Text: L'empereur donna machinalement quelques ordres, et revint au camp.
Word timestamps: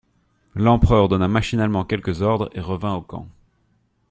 L'empereur 0.55 1.09
donna 1.09 1.27
machinalement 1.27 1.85
quelques 1.85 2.23
ordres, 2.23 2.49
et 2.53 2.59
revint 2.59 2.95
au 2.95 3.03
camp. 3.03 3.27